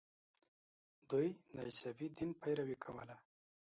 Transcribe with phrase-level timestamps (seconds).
[1.09, 3.15] دوی د عیسوي دین پیروي کوله.